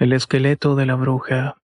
[0.00, 1.58] El esqueleto de la bruja.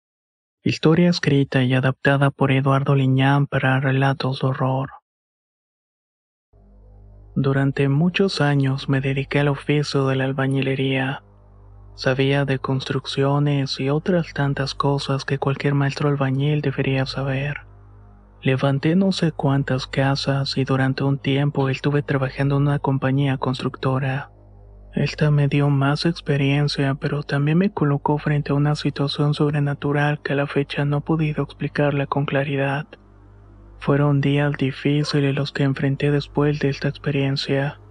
[0.62, 4.90] Historia escrita y adaptada por Eduardo Liñán para relatos de horror.
[7.34, 11.24] Durante muchos años me dediqué al oficio de la albañilería.
[11.96, 17.62] Sabía de construcciones y otras tantas cosas que cualquier maestro albañil debería saber.
[18.42, 24.35] Levanté no sé cuántas casas y durante un tiempo estuve trabajando en una compañía constructora.
[24.96, 30.32] Esta me dio más experiencia, pero también me colocó frente a una situación sobrenatural que
[30.32, 32.88] a la fecha no he podido explicarla con claridad.
[33.80, 37.82] Fueron días difíciles los que enfrenté después de esta experiencia,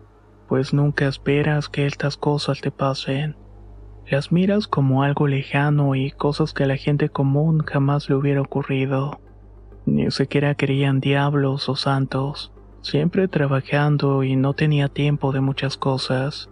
[0.48, 3.36] pues nunca esperas que estas cosas te pasen.
[4.06, 8.40] Las miras como algo lejano y cosas que a la gente común jamás le hubiera
[8.40, 9.20] ocurrido.
[9.84, 16.48] Ni siquiera creían diablos o santos, siempre trabajando y no tenía tiempo de muchas cosas.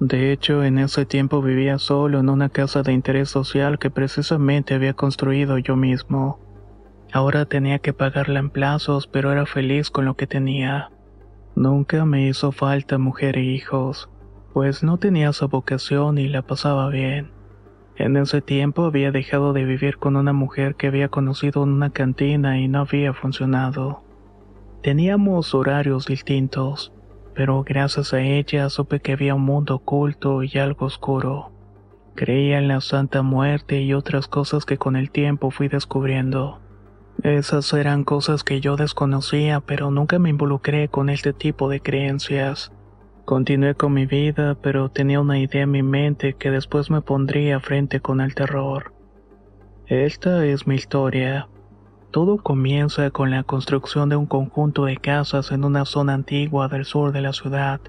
[0.00, 4.74] De hecho, en ese tiempo vivía solo en una casa de interés social que precisamente
[4.74, 6.38] había construido yo mismo.
[7.12, 10.90] Ahora tenía que pagarla en plazos, pero era feliz con lo que tenía.
[11.56, 14.08] Nunca me hizo falta mujer e hijos,
[14.52, 17.32] pues no tenía esa vocación y la pasaba bien.
[17.96, 21.90] En ese tiempo había dejado de vivir con una mujer que había conocido en una
[21.90, 24.04] cantina y no había funcionado.
[24.80, 26.92] Teníamos horarios distintos
[27.38, 31.52] pero gracias a ella supe que había un mundo oculto y algo oscuro.
[32.16, 36.58] Creía en la Santa Muerte y otras cosas que con el tiempo fui descubriendo.
[37.22, 42.72] Esas eran cosas que yo desconocía, pero nunca me involucré con este tipo de creencias.
[43.24, 47.60] Continué con mi vida, pero tenía una idea en mi mente que después me pondría
[47.60, 48.92] frente con el terror.
[49.86, 51.46] Esta es mi historia.
[52.10, 56.86] Todo comienza con la construcción de un conjunto de casas en una zona antigua del
[56.86, 57.80] sur de la ciudad.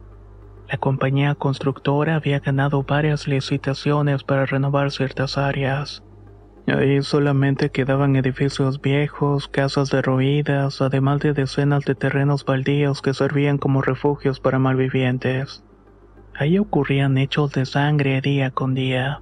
[0.68, 6.04] La compañía constructora había ganado varias licitaciones para renovar ciertas áreas.
[6.68, 13.58] Ahí solamente quedaban edificios viejos, casas derruidas, además de decenas de terrenos baldíos que servían
[13.58, 15.64] como refugios para malvivientes.
[16.36, 19.22] Ahí ocurrían hechos de sangre día con día.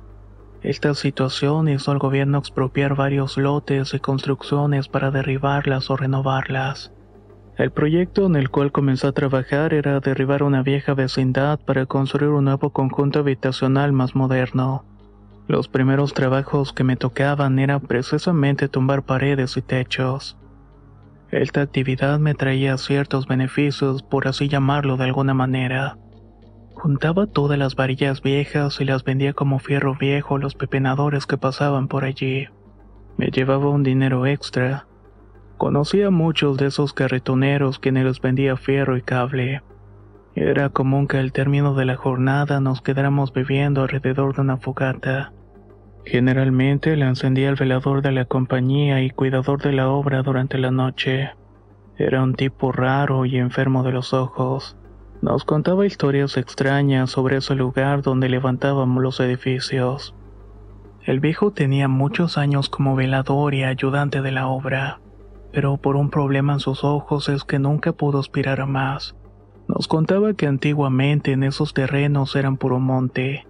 [0.63, 6.91] Esta situación hizo al gobierno expropiar varios lotes y construcciones para derribarlas o renovarlas.
[7.57, 12.29] El proyecto en el cual comenzó a trabajar era derribar una vieja vecindad para construir
[12.29, 14.85] un nuevo conjunto habitacional más moderno.
[15.47, 20.37] Los primeros trabajos que me tocaban eran precisamente tumbar paredes y techos.
[21.31, 25.97] Esta actividad me traía ciertos beneficios, por así llamarlo de alguna manera.
[26.79, 31.35] Juntaba todas las varillas viejas y las vendía como fierro viejo a los pepenadores que
[31.35, 32.49] pasaban por allí.
[33.17, 34.85] Me llevaba un dinero extra.
[35.57, 39.63] Conocía a muchos de esos carretoneros quienes les vendía fierro y cable.
[40.35, 45.33] Era común que al término de la jornada nos quedáramos viviendo alrededor de una fogata.
[46.05, 50.69] Generalmente la encendía el velador de la compañía y cuidador de la obra durante la
[50.69, 51.31] noche.
[51.97, 54.77] Era un tipo raro y enfermo de los ojos.
[55.21, 60.13] Nos contaba historias extrañas sobre ese lugar donde levantábamos los edificios.
[61.03, 64.99] El viejo tenía muchos años como velador y ayudante de la obra,
[65.51, 69.15] pero por un problema en sus ojos es que nunca pudo aspirar a más.
[69.67, 73.47] Nos contaba que antiguamente en esos terrenos eran puro monte,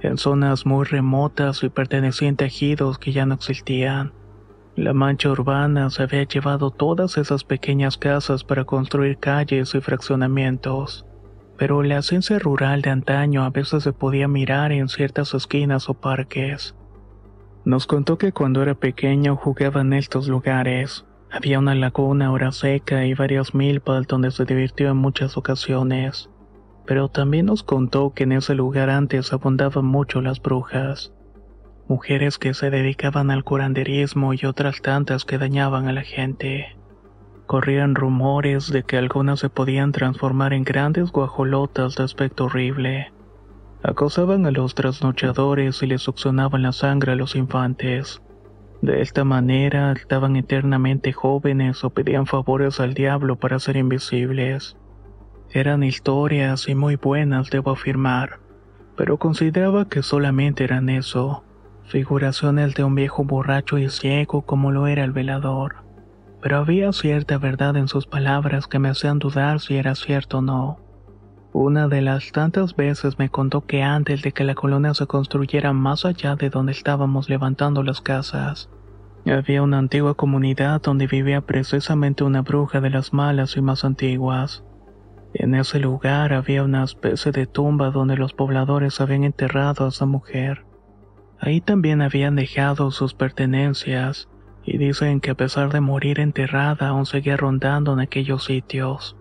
[0.00, 4.12] en zonas muy remotas y pertenecientes a ejidos que ya no existían.
[4.76, 11.04] La mancha urbana se había llevado todas esas pequeñas casas para construir calles y fraccionamientos,
[11.58, 15.94] pero la esencia rural de antaño a veces se podía mirar en ciertas esquinas o
[15.94, 16.74] parques.
[17.66, 21.04] Nos contó que cuando era pequeño jugaba en estos lugares.
[21.30, 26.30] Había una laguna ahora seca y varias milpas donde se divirtió en muchas ocasiones.
[26.86, 31.12] Pero también nos contó que en ese lugar antes abundaban mucho las brujas
[31.92, 36.74] mujeres que se dedicaban al curanderismo y otras tantas que dañaban a la gente.
[37.46, 43.12] Corrían rumores de que algunas se podían transformar en grandes guajolotas de aspecto horrible.
[43.82, 48.22] Acosaban a los trasnochadores y les succionaban la sangre a los infantes.
[48.80, 54.78] De esta manera estaban eternamente jóvenes o pedían favores al diablo para ser invisibles.
[55.50, 58.40] Eran historias y muy buenas, debo afirmar,
[58.96, 61.44] pero consideraba que solamente eran eso,
[61.84, 65.82] figuraciones de un viejo borracho y ciego como lo era el velador
[66.42, 70.42] pero había cierta verdad en sus palabras que me hacían dudar si era cierto o
[70.42, 70.80] no.
[71.52, 75.72] Una de las tantas veces me contó que antes de que la colonia se construyera
[75.72, 78.68] más allá de donde estábamos levantando las casas,
[79.24, 84.64] había una antigua comunidad donde vivía precisamente una bruja de las malas y más antiguas.
[85.34, 90.06] En ese lugar había una especie de tumba donde los pobladores habían enterrado a esa
[90.06, 90.64] mujer.
[91.44, 94.28] Ahí también habían dejado sus pertenencias,
[94.64, 99.16] y dicen que a pesar de morir enterrada aún seguía rondando en aquellos sitios.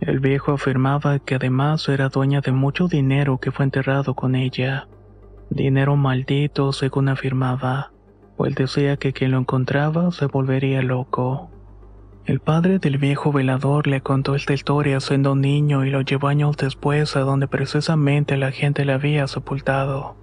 [0.00, 4.88] El viejo afirmaba que además era dueña de mucho dinero que fue enterrado con ella.
[5.50, 7.92] Dinero maldito, según afirmaba,
[8.38, 11.50] pues decía que quien lo encontraba se volvería loco.
[12.24, 16.56] El padre del viejo velador le contó esta historia siendo niño y lo llevó años
[16.56, 20.21] después a donde precisamente la gente le había sepultado.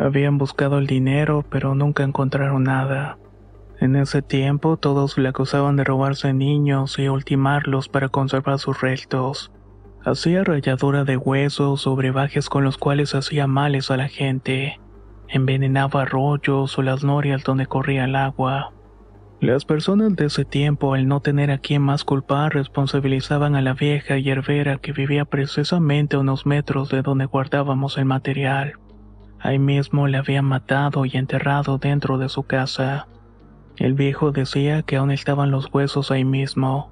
[0.00, 3.18] Habían buscado el dinero, pero nunca encontraron nada.
[3.80, 9.52] En ese tiempo todos le acusaban de robarse niños y ultimarlos para conservar sus restos.
[10.04, 14.80] Hacía ralladura de huesos o brebajes con los cuales hacía males a la gente.
[15.28, 18.72] Envenenaba arroyos o las norias donde corría el agua.
[19.40, 23.74] Las personas de ese tiempo, al no tener a quien más culpar, responsabilizaban a la
[23.74, 28.74] vieja hierbera que vivía precisamente a unos metros de donde guardábamos el material.
[29.44, 33.08] Ahí mismo le habían matado y enterrado dentro de su casa.
[33.76, 36.90] El viejo decía que aún estaban los huesos ahí mismo,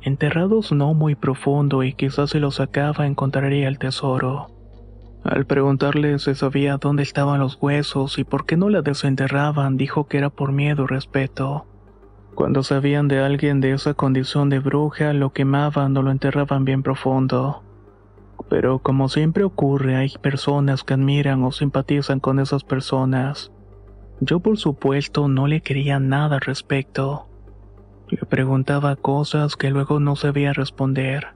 [0.00, 4.48] enterrados no muy profundo y quizás si los sacaba encontraría el tesoro.
[5.22, 10.08] Al preguntarle si sabía dónde estaban los huesos y por qué no la desenterraban, dijo
[10.08, 11.66] que era por miedo y respeto.
[12.34, 16.82] Cuando sabían de alguien de esa condición de bruja, lo quemaban o lo enterraban bien
[16.82, 17.62] profundo.
[18.48, 23.52] Pero como siempre ocurre, hay personas que admiran o simpatizan con esas personas.
[24.20, 27.26] Yo por supuesto no le quería nada al respecto.
[28.08, 31.28] Le preguntaba cosas que luego no sabía responder,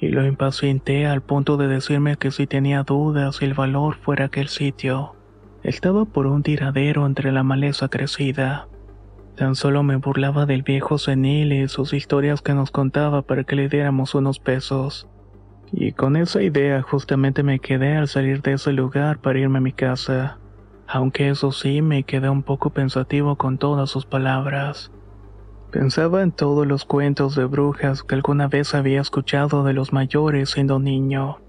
[0.00, 4.26] y lo impacienté al punto de decirme que si tenía dudas si el valor fuera
[4.26, 5.14] aquel sitio.
[5.62, 8.68] Estaba por un tiradero entre la maleza crecida.
[9.36, 13.56] Tan solo me burlaba del viejo senil y sus historias que nos contaba para que
[13.56, 15.08] le diéramos unos pesos.
[15.72, 19.62] Y con esa idea justamente me quedé al salir de ese lugar para irme a
[19.62, 20.38] mi casa
[20.88, 24.90] aunque eso sí me quedé un poco pensativo con todas sus palabras.
[25.70, 30.48] Pensaba en todos los cuentos de brujas que alguna vez había escuchado de los mayores
[30.48, 31.40] siendo niño.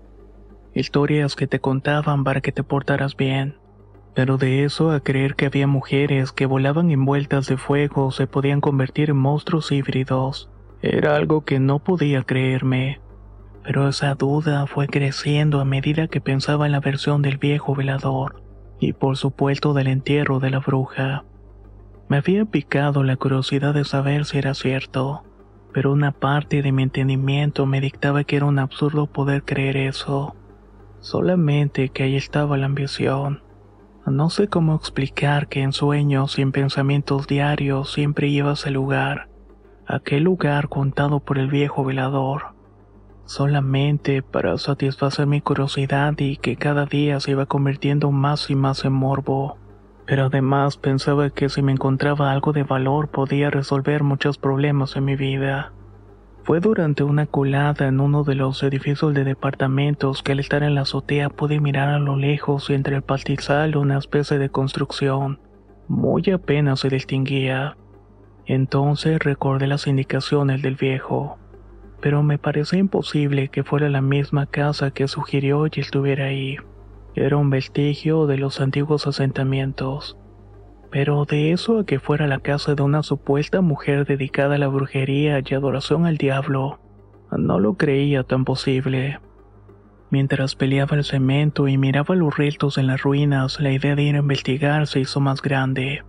[0.73, 3.55] Historias que te contaban para que te portaras bien.
[4.13, 8.27] Pero de eso a creer que había mujeres que volaban envueltas de fuego o se
[8.27, 10.49] podían convertir en monstruos híbridos,
[10.81, 12.99] era algo que no podía creerme.
[13.63, 18.41] Pero esa duda fue creciendo a medida que pensaba en la versión del viejo velador
[18.79, 21.25] y por supuesto del entierro de la bruja.
[22.07, 25.23] Me había picado la curiosidad de saber si era cierto,
[25.73, 30.35] pero una parte de mi entendimiento me dictaba que era un absurdo poder creer eso.
[31.01, 33.43] Solamente que ahí estaba la ambición.
[34.07, 39.29] No sé cómo explicar que en sueños y en pensamientos diarios siempre iba a lugar,
[39.85, 42.58] aquel lugar contado por el viejo velador
[43.29, 48.83] solamente para satisfacer mi curiosidad y que cada día se iba convirtiendo más y más
[48.85, 49.59] en morbo.
[50.07, 55.05] Pero además pensaba que si me encontraba algo de valor podía resolver muchos problemas en
[55.05, 55.73] mi vida.
[56.43, 60.73] Fue durante una colada en uno de los edificios de departamentos que al estar en
[60.73, 65.39] la azotea pude mirar a lo lejos y entre el pastizal una especie de construcción.
[65.87, 67.77] Muy apenas se distinguía.
[68.47, 71.38] Entonces recordé las indicaciones del viejo
[72.01, 76.57] pero me pareció imposible que fuera la misma casa que sugirió y estuviera ahí.
[77.15, 80.17] Era un vestigio de los antiguos asentamientos.
[80.91, 84.67] Pero de eso a que fuera la casa de una supuesta mujer dedicada a la
[84.67, 86.79] brujería y adoración al diablo,
[87.31, 89.19] no lo creía tan posible.
[90.09, 94.15] Mientras peleaba el cemento y miraba los restos en las ruinas, la idea de ir
[94.15, 96.03] a investigar se hizo más grande.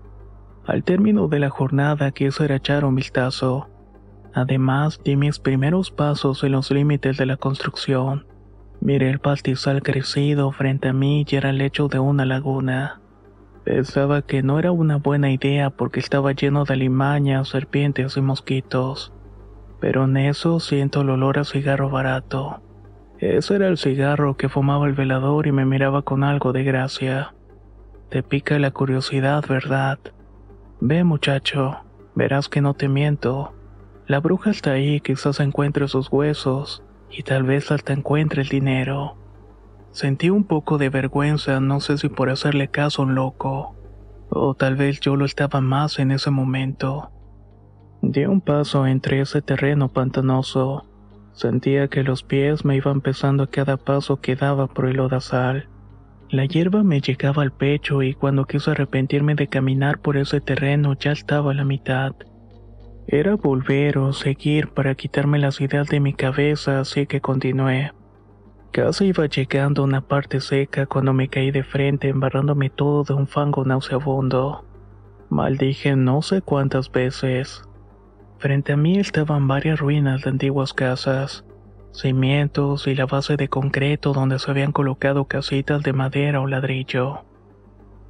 [0.65, 3.69] Al término de la jornada quise echar un vistazo
[4.33, 8.27] Además, di mis primeros pasos en los límites de la construcción.
[8.81, 13.01] Miré el pastizal crecido frente a mí y era el lecho de una laguna.
[13.65, 19.13] Pensaba que no era una buena idea porque estaba lleno de alimañas, serpientes y mosquitos.
[19.81, 22.63] Pero en eso siento el olor a cigarro barato.
[23.19, 27.35] Ese era el cigarro que fumaba el velador y me miraba con algo de gracia.
[28.09, 29.99] Te pica la curiosidad, ¿verdad?
[30.81, 31.81] Ve, muchacho,
[32.15, 33.53] verás que no te miento.
[34.11, 39.17] La bruja está ahí, quizás encuentre sus huesos, y tal vez hasta encuentre el dinero.
[39.93, 43.77] Sentí un poco de vergüenza, no sé si por hacerle caso a un loco,
[44.29, 47.13] o tal vez yo lo estaba más en ese momento.
[48.03, 50.89] Di un paso entre ese terreno pantanoso.
[51.33, 55.69] Sentía que los pies me iban pesando a cada paso que daba por el lodazal.
[56.31, 60.95] La hierba me llegaba al pecho y cuando quise arrepentirme de caminar por ese terreno
[60.99, 62.17] ya estaba a la mitad.
[63.13, 67.91] Era volver o seguir para quitarme las ideas de mi cabeza, así que continué.
[68.71, 73.15] Casi iba llegando a una parte seca cuando me caí de frente embarrándome todo de
[73.15, 74.65] un fango nauseabundo.
[75.29, 77.65] Maldije no sé cuántas veces.
[78.39, 81.45] Frente a mí estaban varias ruinas de antiguas casas,
[81.91, 87.25] cimientos y la base de concreto donde se habían colocado casitas de madera o ladrillo.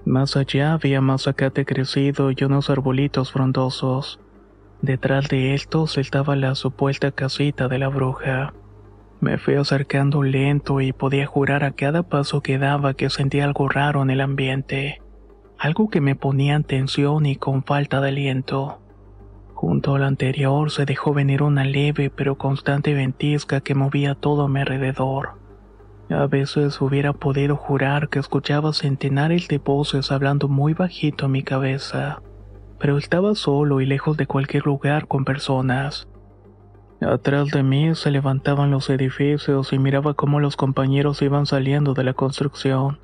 [0.04, 4.20] Más allá había más zacate crecido y unos arbolitos frondosos.
[4.82, 8.54] Detrás de estos estaba la supuesta casita de la bruja.
[9.20, 13.68] Me fui acercando lento y podía jurar a cada paso que daba que sentía algo
[13.68, 15.02] raro en el ambiente,
[15.58, 18.80] algo que me ponía en tensión y con falta de aliento.
[19.52, 24.48] Junto al anterior se dejó venir una leve pero constante ventisca que movía todo a
[24.48, 25.38] mi alrededor.
[26.08, 31.42] A veces hubiera podido jurar que escuchaba centenares de voces hablando muy bajito a mi
[31.42, 32.22] cabeza,
[32.80, 36.08] pero estaba solo y lejos de cualquier lugar con personas.
[37.00, 42.04] Atrás de mí se levantaban los edificios y miraba cómo los compañeros iban saliendo de
[42.04, 42.98] la construcción.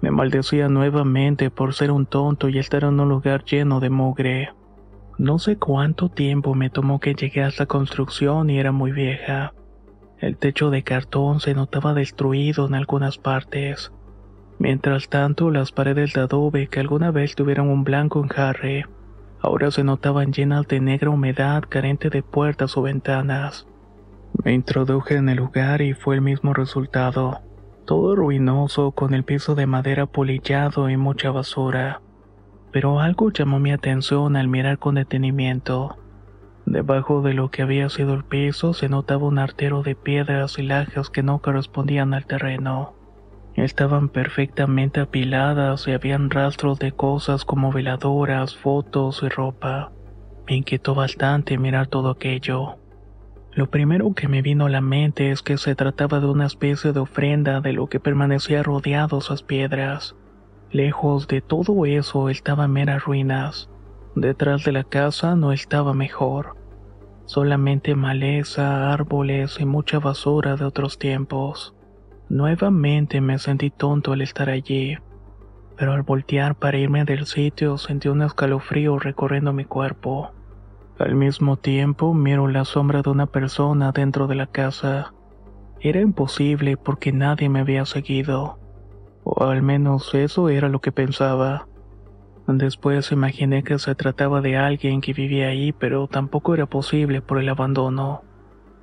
[0.00, 4.50] Me maldecía nuevamente por ser un tonto y estar en un lugar lleno de mugre.
[5.16, 9.52] No sé cuánto tiempo me tomó que llegué a esta construcción y era muy vieja.
[10.18, 13.92] El techo de cartón se notaba destruido en algunas partes.
[14.68, 18.84] Mientras tanto, las paredes de adobe que alguna vez tuvieron un blanco enjarre
[19.40, 23.66] ahora se notaban llenas de negra humedad carente de puertas o ventanas.
[24.44, 27.40] Me introduje en el lugar y fue el mismo resultado.
[27.86, 32.02] Todo ruinoso con el piso de madera polillado y mucha basura.
[32.70, 35.96] Pero algo llamó mi atención al mirar con detenimiento.
[36.66, 40.62] Debajo de lo que había sido el piso se notaba un artero de piedras y
[40.62, 42.97] lajas que no correspondían al terreno.
[43.58, 49.90] Estaban perfectamente apiladas y habían rastros de cosas como veladoras, fotos y ropa.
[50.46, 52.76] Me inquietó bastante mirar todo aquello.
[53.50, 56.92] Lo primero que me vino a la mente es que se trataba de una especie
[56.92, 60.14] de ofrenda de lo que permanecía rodeado esas piedras.
[60.70, 63.70] Lejos de todo eso estaban meras ruinas.
[64.14, 66.56] Detrás de la casa no estaba mejor.
[67.24, 71.74] Solamente maleza, árboles y mucha basura de otros tiempos.
[72.30, 74.98] Nuevamente me sentí tonto al estar allí,
[75.78, 80.32] pero al voltear para irme del sitio sentí un escalofrío recorriendo mi cuerpo.
[80.98, 85.14] Al mismo tiempo miro la sombra de una persona dentro de la casa.
[85.80, 88.58] Era imposible porque nadie me había seguido,
[89.24, 91.66] o al menos eso era lo que pensaba.
[92.46, 97.38] Después imaginé que se trataba de alguien que vivía ahí, pero tampoco era posible por
[97.38, 98.27] el abandono.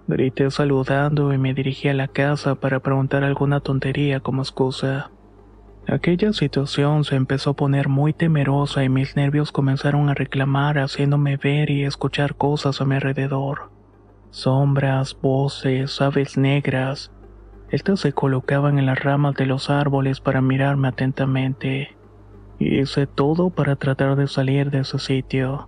[0.08, 5.10] Grité saludando y me dirigí a la casa para preguntar alguna tontería como excusa.
[5.88, 11.38] Aquella situación se empezó a poner muy temerosa y mis nervios comenzaron a reclamar haciéndome
[11.38, 13.72] ver y escuchar cosas a mi alrededor.
[14.30, 17.12] Sombras, voces, aves negras.
[17.72, 21.96] Estas se colocaban en las ramas de los árboles para mirarme atentamente.
[22.60, 25.68] Hice todo para tratar de salir de ese sitio.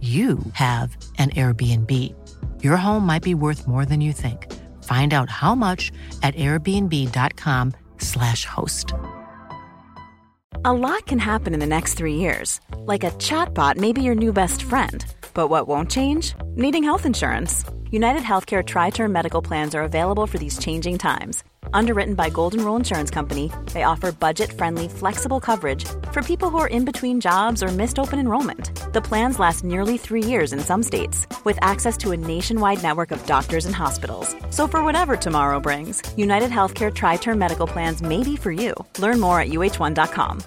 [0.00, 1.90] you have an Airbnb.
[2.64, 4.52] Your home might be worth more than you think.
[4.82, 5.92] Find out how much
[6.24, 8.92] at airbnb.com/slash host.
[10.64, 12.60] A lot can happen in the next three years.
[12.78, 15.04] Like a chatbot may be your new best friend.
[15.34, 16.34] But what won't change?
[16.56, 17.64] Needing health insurance.
[17.90, 21.44] United Healthcare Tri Term Medical Plans are available for these changing times.
[21.74, 26.58] Underwritten by Golden Rule Insurance Company, they offer budget friendly, flexible coverage for people who
[26.58, 30.60] are in between jobs or missed open enrollment The plans last nearly three years in
[30.60, 34.36] some states, with access to a nationwide network of doctors and hospitals.
[34.50, 38.74] So for whatever tomorrow brings, United Healthcare Tri-Term Medical Plans may be for you.
[38.98, 40.42] Learn more at uh1.com.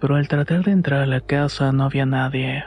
[0.00, 2.64] Pero al tratar de entrar a la casa no había nadie.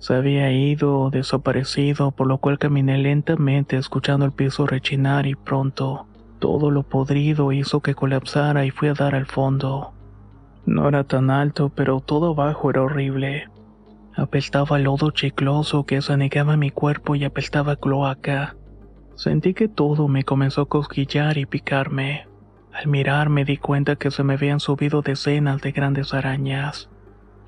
[0.00, 5.34] Se había ido o desaparecido, por lo cual caminé lentamente escuchando el piso rechinar y
[5.34, 6.08] pronto
[6.40, 9.92] todo lo podrido hizo que colapsara y fui a dar al fondo.
[10.66, 13.48] No era tan alto, pero todo abajo era horrible.
[14.16, 18.56] Apestaba lodo chicloso que sanegaba mi cuerpo y apestaba cloaca.
[19.14, 22.26] Sentí que todo me comenzó a cosquillar y picarme.
[22.72, 26.88] Al mirar me di cuenta que se me habían subido decenas de grandes arañas.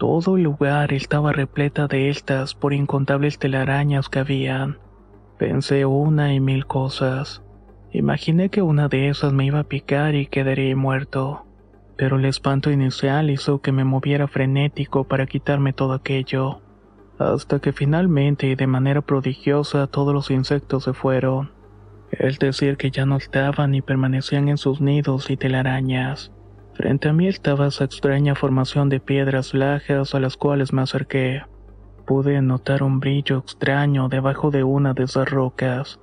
[0.02, 4.78] Todo el lugar estaba repleta de estas por incontables telarañas que habían.
[5.38, 7.44] Pensé una y mil cosas.
[7.92, 11.46] Imaginé que una de esas me iba a picar y quedaría muerto,
[11.96, 16.62] pero el espanto inicial hizo que me moviera frenético para quitarme todo aquello,
[17.20, 21.52] hasta que finalmente y de manera prodigiosa todos los insectos se fueron.
[22.10, 26.32] Es decir, que ya no estaban y permanecían en sus nidos y telarañas.
[26.74, 31.42] Frente a mí estaba esa extraña formación de piedras lajas a las cuales me acerqué.
[32.06, 36.00] Pude notar un brillo extraño debajo de una de esas rocas.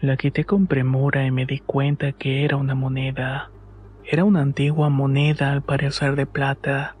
[0.00, 3.50] La quité con premura y me di cuenta que era una moneda.
[4.04, 6.96] Era una antigua moneda al parecer de plata.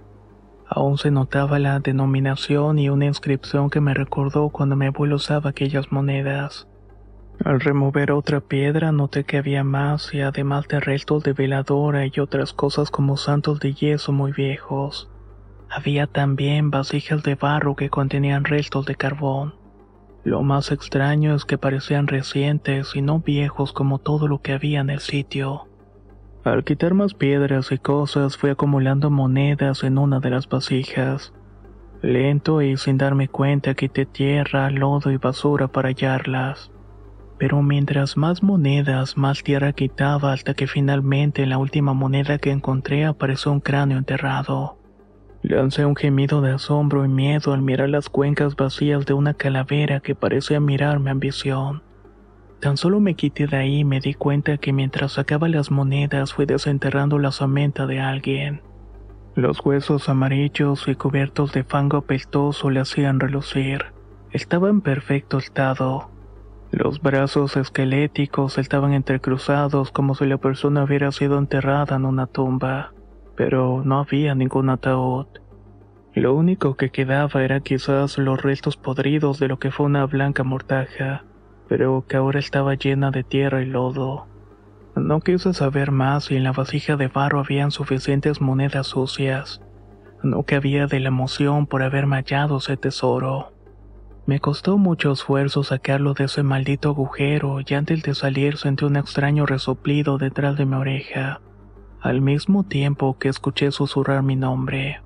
[0.68, 5.50] Aún se notaba la denominación y una inscripción que me recordó cuando mi abuelo usaba
[5.50, 6.67] aquellas monedas.
[7.44, 12.20] Al remover otra piedra noté que había más y además de restos de veladora y
[12.20, 15.08] otras cosas como santos de yeso muy viejos.
[15.70, 19.54] Había también vasijas de barro que contenían restos de carbón.
[20.24, 24.80] Lo más extraño es que parecían recientes y no viejos como todo lo que había
[24.80, 25.68] en el sitio.
[26.44, 31.32] Al quitar más piedras y cosas fui acumulando monedas en una de las vasijas.
[32.02, 36.72] Lento y sin darme cuenta quité tierra, lodo y basura para hallarlas.
[37.38, 42.50] Pero mientras más monedas, más tierra quitaba hasta que finalmente en la última moneda que
[42.50, 44.78] encontré apareció un cráneo enterrado.
[45.42, 50.00] Lancé un gemido de asombro y miedo al mirar las cuencas vacías de una calavera
[50.00, 51.82] que parecía mirarme ambición.
[52.60, 56.34] Tan solo me quité de ahí y me di cuenta que mientras sacaba las monedas
[56.34, 58.62] fui desenterrando la samenta de alguien.
[59.36, 63.84] Los huesos amarillos y cubiertos de fango apestoso le hacían relucir.
[64.32, 66.10] Estaba en perfecto estado.
[66.70, 72.92] Los brazos esqueléticos estaban entrecruzados como si la persona hubiera sido enterrada en una tumba
[73.38, 75.26] pero no había ningún ataúd.
[76.12, 80.42] Lo único que quedaba era quizás los restos podridos de lo que fue una blanca
[80.42, 81.24] mortaja,
[81.68, 84.26] pero que ahora estaba llena de tierra y lodo.
[84.96, 89.62] No quise saber más si en la vasija de barro habían suficientes monedas sucias.
[90.24, 93.52] No cabía de la emoción por haber hallado ese tesoro.
[94.28, 98.96] Me costó mucho esfuerzo sacarlo de ese maldito agujero y antes de salir sentí un
[98.96, 101.40] extraño resoplido detrás de mi oreja
[102.02, 105.00] al mismo tiempo que escuché susurrar mi nombre.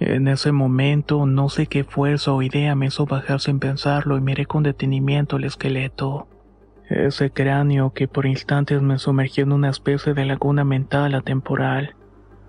[0.00, 4.22] En ese momento no sé qué fuerza o idea me hizo bajar sin pensarlo y
[4.22, 6.26] miré con detenimiento el esqueleto.
[6.88, 11.96] Ese cráneo que por instantes me sumergió en una especie de laguna mental atemporal.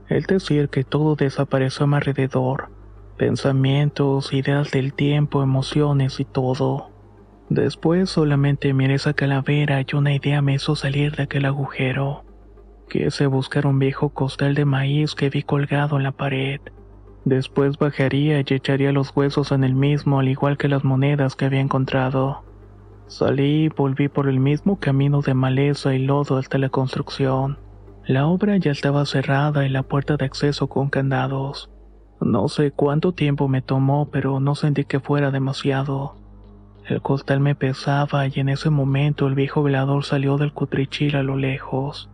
[0.08, 2.70] Es decir, que todo desapareció a mi alrededor.
[3.20, 6.90] Pensamientos, ideas del tiempo, emociones y todo.
[7.50, 12.24] Después solamente miré esa calavera y una idea me hizo salir de aquel agujero.
[12.90, 16.62] Quise buscar un viejo costal de maíz que vi colgado en la pared.
[17.26, 21.44] Después bajaría y echaría los huesos en el mismo, al igual que las monedas que
[21.44, 22.46] había encontrado.
[23.08, 27.58] Salí y volví por el mismo camino de maleza y lodo hasta la construcción.
[28.06, 31.70] La obra ya estaba cerrada y la puerta de acceso con candados.
[32.22, 36.16] No sé cuánto tiempo me tomó, pero no sentí que fuera demasiado.
[36.86, 41.24] El costal me pesaba y en ese momento el viejo velador salió del cutrichil a
[41.24, 42.10] lo lejos.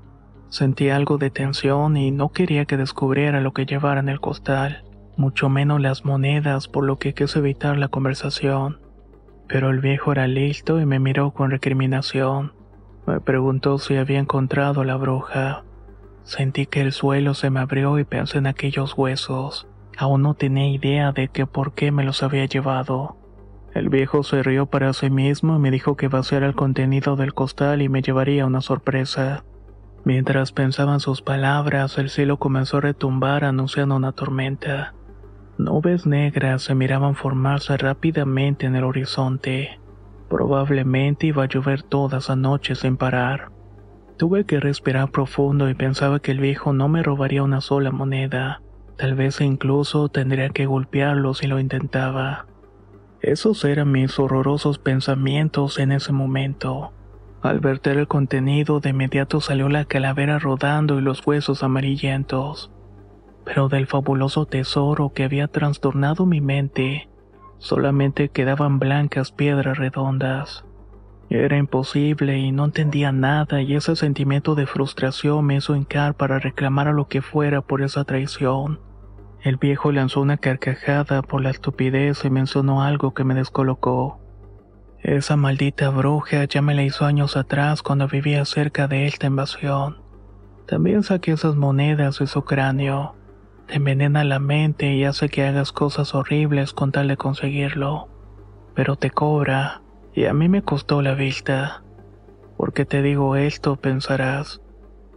[0.50, 4.84] Sentí algo de tensión y no quería que descubriera lo que llevara en el costal,
[5.18, 8.80] mucho menos las monedas, por lo que quise evitar la conversación.
[9.48, 12.54] Pero el viejo era listo y me miró con recriminación.
[13.08, 15.63] Me preguntó si había encontrado la bruja.
[16.24, 19.68] Sentí que el suelo se me abrió y pensé en aquellos huesos.
[19.97, 23.17] Aún no tenía idea de que por qué me los había llevado.
[23.73, 27.34] El viejo se rió para sí mismo y me dijo que vaciara el contenido del
[27.34, 29.43] costal y me llevaría una sorpresa.
[30.05, 34.93] Mientras pensaban sus palabras, el cielo comenzó a retumbar anunciando una tormenta.
[35.58, 39.79] Nubes negras se miraban formarse rápidamente en el horizonte.
[40.29, 43.51] Probablemente iba a llover toda esa noche sin parar.
[44.17, 48.62] Tuve que respirar profundo y pensaba que el viejo no me robaría una sola moneda.
[48.97, 52.45] Tal vez incluso tendría que golpearlo si lo intentaba.
[53.21, 56.93] Esos eran mis horrorosos pensamientos en ese momento.
[57.41, 62.71] Al verter el contenido, de inmediato salió la calavera rodando y los huesos amarillentos.
[63.43, 67.10] Pero del fabuloso tesoro que había trastornado mi mente,
[67.58, 70.65] solamente quedaban blancas piedras redondas.
[71.29, 76.39] Era imposible y no entendía nada y ese sentimiento de frustración me hizo hincar para
[76.39, 78.79] reclamar a lo que fuera por esa traición.
[79.41, 84.19] El viejo lanzó una carcajada por la estupidez y mencionó algo que me descolocó.
[85.01, 89.97] Esa maldita bruja ya me la hizo años atrás cuando vivía cerca de esta invasión.
[90.67, 93.15] También saqué esas monedas de su cráneo.
[93.67, 98.07] Te envenena la mente y hace que hagas cosas horribles con tal de conseguirlo.
[98.73, 99.83] Pero te cobra,
[100.15, 101.84] y a mí me costó la vista.
[102.56, 103.75] ¿Por qué te digo esto?
[103.75, 104.62] pensarás.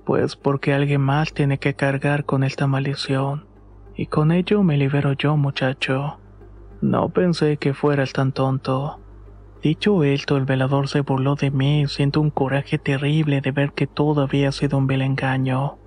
[0.05, 3.47] Pues porque alguien más tiene que cargar con esta maldición.
[3.95, 6.19] Y con ello me libero yo, muchacho.
[6.81, 9.01] No pensé que fueras tan tonto.
[9.63, 13.87] Dicho esto, el velador se burló de mí siento un coraje terrible de ver que
[13.87, 15.79] todo había sido un vil engaño.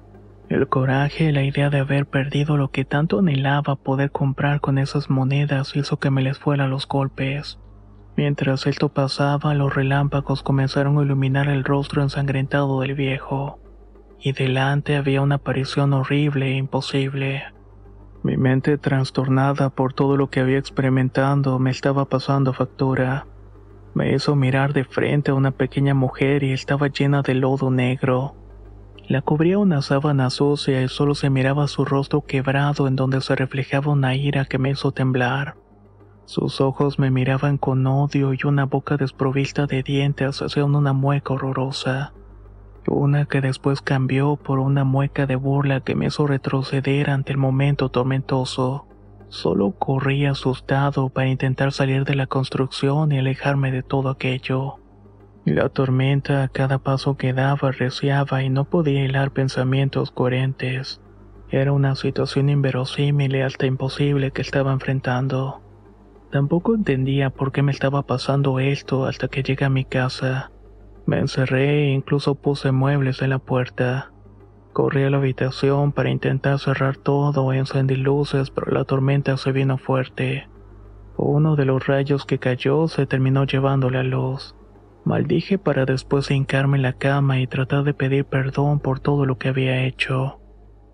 [0.50, 5.10] El coraje la idea de haber perdido lo que tanto anhelaba poder comprar con esas
[5.10, 7.61] monedas hizo que me les fuera los golpes.
[8.18, 13.60] Mientras esto pasaba, los relámpagos comenzaron a iluminar el rostro ensangrentado del viejo,
[14.20, 17.44] y delante había una aparición horrible e imposible.
[18.24, 23.26] Mi mente trastornada por todo lo que había experimentado me estaba pasando factura.
[23.96, 28.36] Me hizo mirar de frente a una pequeña mujer y estaba llena de lodo negro.
[29.08, 33.36] La cubría una sábana sucia y solo se miraba su rostro quebrado en donde se
[33.36, 35.56] reflejaba una ira que me hizo temblar.
[36.32, 41.34] Sus ojos me miraban con odio y una boca desprovista de dientes hacían una mueca
[41.34, 42.14] horrorosa.
[42.88, 47.38] Una que después cambió por una mueca de burla que me hizo retroceder ante el
[47.38, 48.88] momento tormentoso.
[49.28, 54.78] Solo corrí asustado para intentar salir de la construcción y alejarme de todo aquello.
[55.44, 61.02] La tormenta a cada paso que daba reciaba y no podía hilar pensamientos coherentes.
[61.50, 65.62] Era una situación inverosímil y hasta imposible que estaba enfrentando.
[66.32, 70.52] Tampoco entendía por qué me estaba pasando esto hasta que llegué a mi casa.
[71.06, 74.14] Me encerré e incluso puse muebles en la puerta.
[74.72, 79.78] Corrí a la habitación para intentar cerrar todo encendí luces, pero la tormenta se vino
[79.78, 80.48] fuerte.
[81.18, 84.56] Uno de los rayos que cayó se terminó llevando la luz.
[85.04, 89.38] Maldije para después hincarme en la cama y tratar de pedir perdón por todo lo
[89.38, 90.40] que había hecho.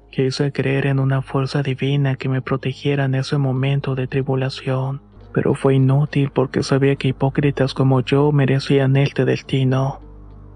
[0.10, 5.02] Quise creer en una fuerza divina que me protegiera en ese momento de tribulación,
[5.38, 10.00] pero fue inútil porque sabía que hipócritas como yo merecían este destino.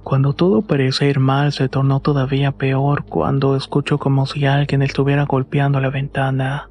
[0.02, 5.26] Cuando todo parecía ir mal se tornó todavía peor cuando escucho como si alguien estuviera
[5.26, 6.68] golpeando la ventana.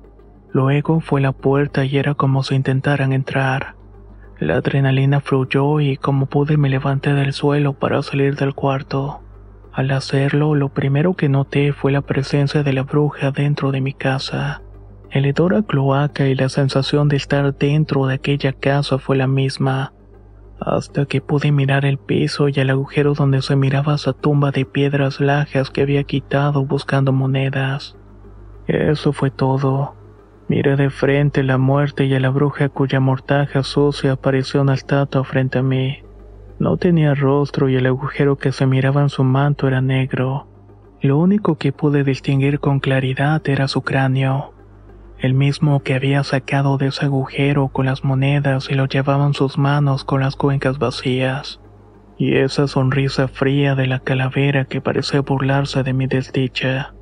[0.50, 3.76] Luego fue la puerta y era como si intentaran entrar.
[4.40, 9.20] La adrenalina fluyó y como pude me levanté del suelo para salir del cuarto.
[9.72, 13.92] Al hacerlo, lo primero que noté fue la presencia de la bruja dentro de mi
[13.92, 14.62] casa.
[15.10, 19.26] El hedor a cloaca y la sensación de estar dentro de aquella casa fue la
[19.26, 19.92] misma
[20.60, 24.64] hasta que pude mirar el piso y el agujero donde se miraba esa tumba de
[24.64, 27.96] piedras lajas que había quitado buscando monedas.
[28.66, 29.94] Eso fue todo.
[30.48, 35.24] Miré de frente la muerte y a la bruja cuya mortaja sucia apareció una estatua
[35.24, 36.02] frente a mí.
[36.58, 40.46] No tenía rostro y el agujero que se miraba en su manto era negro.
[41.00, 44.52] Lo único que pude distinguir con claridad era su cráneo
[45.20, 49.34] el mismo que había sacado de ese agujero con las monedas y lo llevaba en
[49.34, 51.60] sus manos con las cuencas vacías,
[52.16, 56.94] y esa sonrisa fría de la calavera que parecía burlarse de mi desdicha.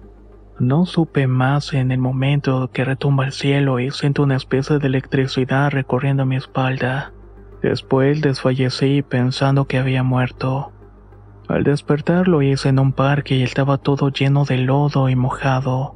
[0.58, 4.88] No supe más en el momento que retumba el cielo y siento una especie de
[4.88, 7.12] electricidad recorriendo mi espalda.
[7.62, 10.72] Después desfallecí pensando que había muerto.
[11.48, 15.94] Al despertar lo hice en un parque y estaba todo lleno de lodo y mojado.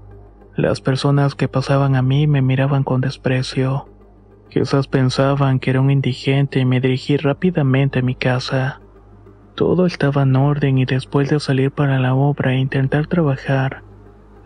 [0.56, 3.88] Las personas que pasaban a mí me miraban con desprecio.
[4.50, 8.82] Quizás pensaban que era un indigente y me dirigí rápidamente a mi casa.
[9.54, 13.82] Todo estaba en orden y después de salir para la obra e intentar trabajar,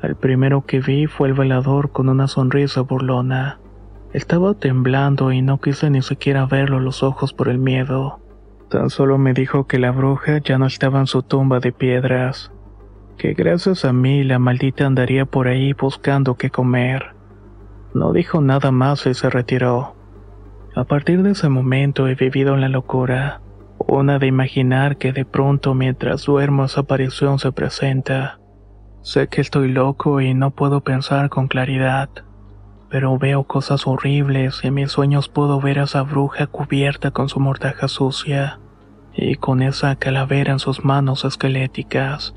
[0.01, 3.59] el primero que vi fue el velador con una sonrisa burlona.
[4.13, 8.21] Estaba temblando y no quise ni siquiera verlo los ojos por el miedo.
[8.71, 12.53] Tan solo me dijo que la bruja ya no estaba en su tumba de piedras
[13.17, 17.15] que gracias a mí la maldita andaría por ahí buscando qué comer.
[17.95, 19.97] No dijo nada más y se retiró.
[20.75, 23.41] A partir de ese momento he vivido en la locura,
[23.79, 28.39] una de imaginar que de pronto mientras duermo esa aparición se presenta.
[29.01, 32.11] Sé que estoy loco y no puedo pensar con claridad,
[32.91, 37.29] pero veo cosas horribles y en mis sueños puedo ver a esa bruja cubierta con
[37.29, 38.61] su mortaja sucia
[39.15, 42.35] y con esa calavera en sus manos esqueléticas.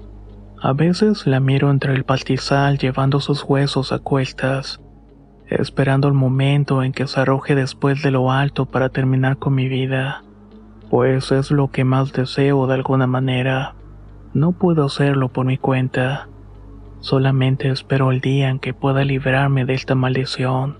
[0.61, 4.81] A veces la miro entre el pastizal llevando sus huesos a cuestas,
[5.47, 9.69] esperando el momento en que se arroje después de lo alto para terminar con mi
[9.69, 10.21] vida,
[10.89, 13.75] pues es lo que más deseo de alguna manera.
[14.33, 16.27] No puedo hacerlo por mi cuenta.
[16.99, 20.79] Solamente espero el día en que pueda librarme de esta maldición.